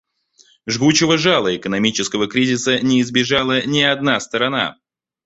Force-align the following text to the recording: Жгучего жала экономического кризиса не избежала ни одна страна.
Жгучего 0.65 1.15
жала 1.19 1.55
экономического 1.55 2.25
кризиса 2.27 2.79
не 2.79 3.01
избежала 3.01 3.63
ни 3.67 3.81
одна 3.83 4.19
страна. 4.19 4.77